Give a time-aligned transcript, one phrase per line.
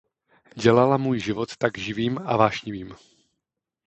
[0.55, 2.93] Dělala můj život tak živým a vášnivým.